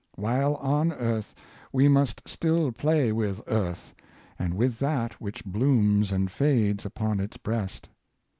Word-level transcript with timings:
While 0.15 0.55
on 0.55 0.91
earth 0.93 1.35
we 1.71 1.87
must 1.87 2.27
still 2.27 2.71
play 2.71 3.11
with 3.11 3.39
earth, 3.45 3.93
and 4.39 4.55
with 4.55 4.79
that 4.79 5.21
which 5.21 5.45
blooms 5.45 6.11
and 6.11 6.31
fades 6.31 6.87
upon 6.87 7.19
its 7.19 7.37
breast. 7.37 7.87